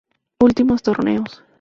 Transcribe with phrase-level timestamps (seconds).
[0.39, 1.43] Últimos torneos